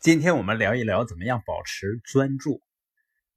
[0.00, 2.62] 今天我们聊一聊怎么样保持专注。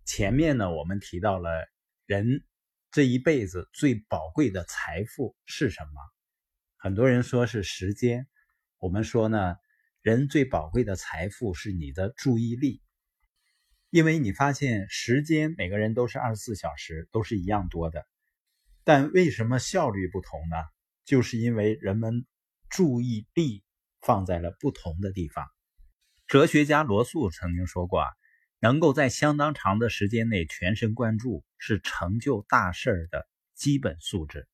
[0.06, 1.68] 前面呢，我们提到了
[2.06, 2.46] 人
[2.90, 6.02] 这一辈子最宝贵的财富是什么？
[6.78, 8.30] 很多人说是时间。
[8.78, 9.58] 我们说呢，
[10.00, 12.82] 人最宝贵的财富是你的注意力，
[13.90, 18.08] 因为你发现时间每个人都是二十四小时，都是一样多的，
[18.86, 20.56] 但为什么效率不同呢？
[21.04, 22.26] 就是因为人们
[22.70, 23.66] 注意力
[24.00, 25.46] 放在了不同的地方。
[26.34, 28.08] 哲学家罗素曾经说过：“啊，
[28.58, 34.48] 能够在相当长的时间内全神贯注，是成就大事儿的基本素质。”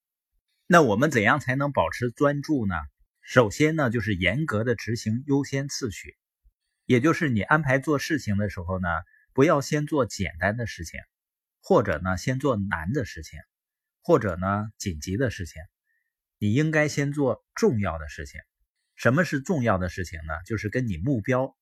[0.67, 2.75] 那我们怎样才能保持专注呢？
[3.21, 6.17] 首先呢，就是严格的执行优先次序，
[6.83, 8.89] 也就是你安排做事情的时候呢，
[9.31, 10.99] 不要先做简单的事情，
[11.61, 13.39] 或者呢先做难的事情，
[14.03, 15.61] 或者呢紧急的事情，
[16.39, 18.41] 你应该先做重要的事情。
[18.97, 20.33] 什么是重要的事情呢？
[20.45, 21.55] 就是跟你目标。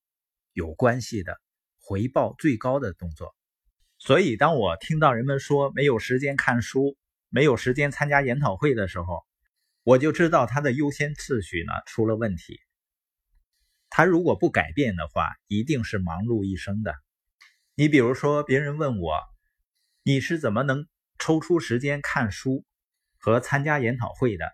[0.57, 1.39] 有关系的
[1.77, 3.35] 回报最高的动作，
[3.99, 6.97] 所以当我听到人们说没有时间看书、
[7.30, 9.23] 没有时间参加研讨会的时候，
[9.83, 12.59] 我就知道他的优先次序呢出了问题。
[13.91, 16.95] 他如果不改变的话，一定是忙碌一生的。
[17.75, 19.19] 你比如说，别人问我，
[20.02, 20.88] 你是怎么能
[21.19, 22.66] 抽出时间看书
[23.19, 24.52] 和参加研讨会的？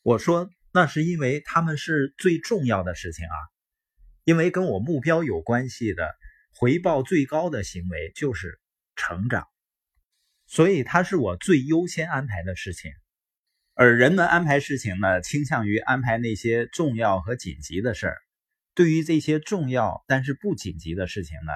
[0.00, 3.36] 我说，那是因为他们是最重要的事情啊。
[4.26, 6.16] 因为跟我目标有关系的
[6.52, 8.58] 回报最高的行为就是
[8.96, 9.46] 成长，
[10.46, 12.90] 所以它是我最优先安排的事情。
[13.74, 18.16] 而人们安排事情呢，倾向于安排那些重要和紧急的事儿。
[18.74, 21.52] 对于这些重要但是不紧急的事情呢，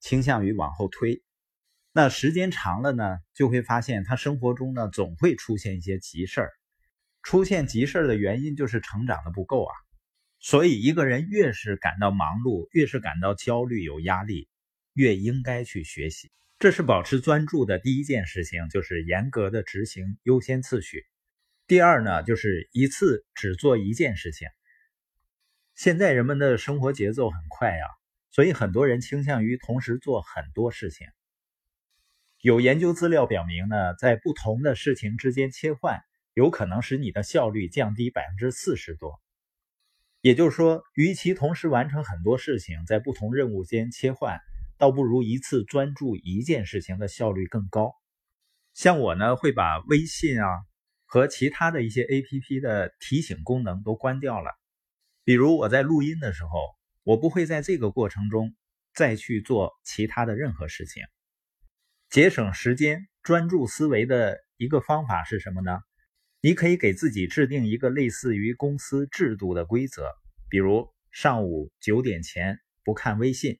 [0.00, 1.22] 倾向于往后推。
[1.92, 6.50] 那时间长了呢，就会发现他生活中呢总会出现一些急事儿。
[7.22, 9.72] 出现急事儿的原因就是成长的不够啊。
[10.40, 14.48] 所以，一个人越是感到忙碌，越是感到焦虑、有压力，
[14.92, 16.30] 越应该去学习。
[16.60, 21.06] 这是保持专注的第一件事情，就是严格的执行优先次序。
[21.66, 24.48] 第二呢，就是一次只做一件事情。
[25.74, 27.84] 现在人们的生活节奏很快呀，
[28.30, 31.06] 所以很多人倾向于同时做很多事情。
[32.40, 36.00] 有研究资料表明呢，在不同的事情之间切换，
[36.34, 39.20] 有可能使你的效率降低百分之四十多。
[40.28, 44.38] 也就是说，与其同时完成很多事情，在不同任务间切换，
[44.76, 47.94] 倒不如一次专注一件事情的效率更高。
[48.74, 50.46] 像我呢，会把微信啊
[51.06, 54.50] 和其他的一些 APP 的提醒功能都关掉了。
[55.24, 56.50] 比如我在录音的时候，
[57.04, 58.54] 我不会在这个过程中
[58.92, 61.04] 再去做其他的任何事情。
[62.10, 65.80] 节省时间、专注思维的一个方法是什么呢？
[66.40, 70.14] 你可以给自己制定一个类似于公司制度的规则，
[70.48, 73.58] 比如上午九点前不看微信。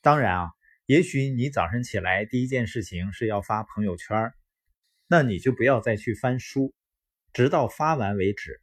[0.00, 0.50] 当然啊，
[0.86, 4.32] 也许你早晨起来第一件事情是要发朋友圈，
[5.06, 6.74] 那你就不要再去翻书，
[7.32, 8.60] 直到发完为止。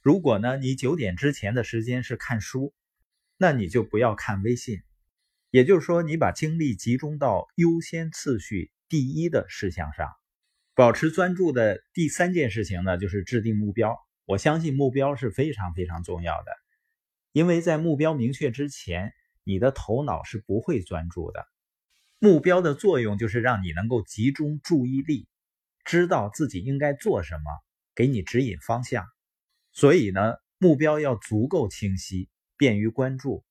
[0.00, 2.72] 如果呢，你九点之前的时间是看书，
[3.36, 4.82] 那你就不要看微信。
[5.50, 10.08] 也就是说，你把精力集中到优先次序第一的事项上。
[10.76, 13.96] 保持专注的第三件事情呢，就是制定目标。
[14.26, 16.52] 我相信目标是非常非常重要的，
[17.32, 21.48] 因为在目标明确之前，你的头脑是不会专注的。
[22.18, 25.26] 目标的作用就是让你能够集中注意力，
[25.82, 27.44] 知道自己应该做什么，
[27.94, 29.06] 给你指引方向。
[29.72, 33.46] 所以呢，目标要足够清晰，便于关注，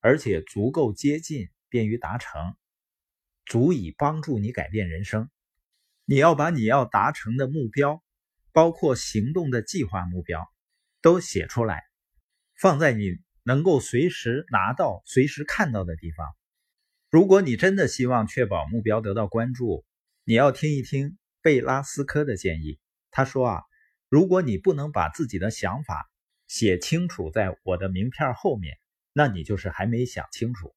[0.00, 2.56] 而且足够接近，便于达成，
[3.44, 5.30] 足以帮助你改变人生。
[6.08, 8.00] 你要把你要达成的目标，
[8.52, 10.48] 包括行动的计划目标，
[11.02, 11.82] 都写出来，
[12.54, 16.24] 放在你能够随时拿到、随时看到的地方。
[17.10, 19.84] 如果你真的希望确保目标得到关注，
[20.22, 22.78] 你要听一听贝拉斯科的建议。
[23.10, 23.62] 他说啊，
[24.08, 26.08] 如果你不能把自己的想法
[26.46, 28.78] 写清楚在我的名片后面，
[29.12, 30.72] 那你就是还没想清楚。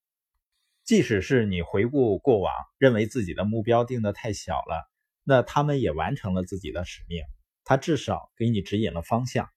[0.84, 4.90] 即使是你回顾过往，认为自己的目标定得太小了。
[5.30, 7.24] 那他们也完成了自己的使命，
[7.64, 9.48] 他至少给你指引了方向。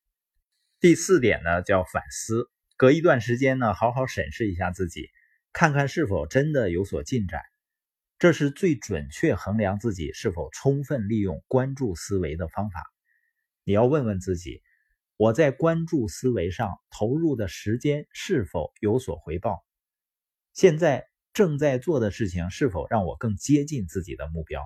[0.81, 5.09] 第四点呢，叫反思，隔一段时间呢，好好审视一下自己，
[5.51, 7.41] 看看是否真的有所进展。
[8.19, 12.83] 这是最准确衡量自己是否充分利用关注思维的方法。
[13.65, 14.61] 你要问问自己，
[15.17, 19.65] 我在关注思维上投入的时间是否有所回报？
[20.53, 24.63] 现在正在做的事情是否让我更接近自己的目标？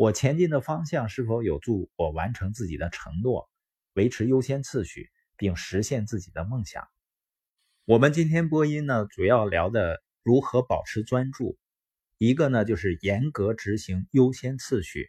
[0.00, 3.50] 我前进的方向是否有助我完成自己的承诺，
[3.92, 6.88] 维持优先次序，并实现自己的梦想？
[7.84, 11.58] 我们今天播音呢，主要聊的如何保持专注。
[12.16, 15.02] 一个呢，就是严格执行优先次序；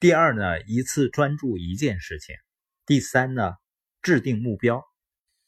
[0.00, 2.34] 第二呢，一次专注一件事情；
[2.86, 3.56] 第三呢，
[4.00, 4.80] 制定目标；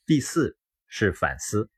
[0.04, 0.58] 第四
[0.88, 1.70] 是反思。